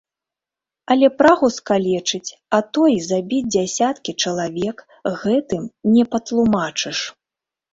Але 0.95 1.07
прагу 1.19 1.49
скалечыць, 1.57 2.31
а 2.57 2.61
то 2.77 2.81
і 2.93 2.97
забіць 3.11 3.43
дзясяткі 3.53 4.11
чалавек 4.25 4.77
гэтым 5.21 5.63
не 5.95 6.03
патлумачыш. 6.17 6.97